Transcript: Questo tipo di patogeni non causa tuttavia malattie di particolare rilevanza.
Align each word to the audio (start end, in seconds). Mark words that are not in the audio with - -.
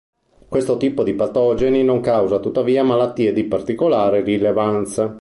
Questo 0.49 0.77
tipo 0.77 1.03
di 1.03 1.13
patogeni 1.13 1.83
non 1.83 2.01
causa 2.01 2.39
tuttavia 2.39 2.83
malattie 2.83 3.33
di 3.33 3.43
particolare 3.43 4.21
rilevanza. 4.23 5.07